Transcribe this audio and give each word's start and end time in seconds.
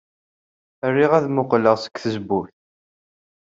Riɣ 0.95 1.11
ad 1.17 1.25
mmuqqleɣ 1.29 1.75
seg 1.79 1.95
tzewwut. 1.97 2.53